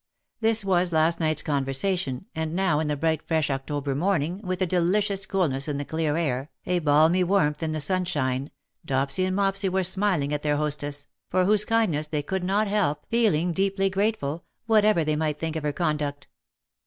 [0.39, 4.65] This was last night's conversation, and now in the bright fresh October morning, with a
[4.65, 8.49] delicious coolness in the clear air, a balmy warmth in the sunshine,
[8.83, 13.07] Dopsy and Mopsy were smiling at their hostess, for whose kindness they could not help
[13.11, 16.27] 202 '^ HIS LADY SMILES; feeling deeply grateful, whatever they might think of her conduct.